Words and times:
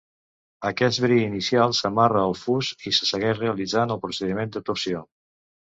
Aquest 0.69 1.01
bri 1.03 1.17
inicial 1.25 1.75
s'amarra 1.81 2.25
al 2.31 2.35
fus 2.41 2.71
i 2.87 2.95
se 3.01 3.11
segueix 3.13 3.39
realitzant 3.45 3.97
el 3.99 4.03
procediment 4.09 4.59
de 4.59 4.67
torsió. 4.73 5.07